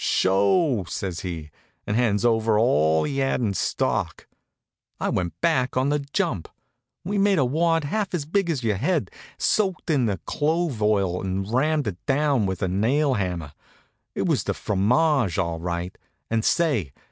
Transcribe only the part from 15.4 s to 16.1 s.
right.